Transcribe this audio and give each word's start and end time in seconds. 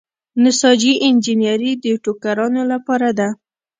نساجي 0.43 0.93
انجنیری 1.07 1.71
د 1.83 1.85
ټوکرانو 2.03 2.61
لپاره 2.71 3.09
ده. 3.19 3.29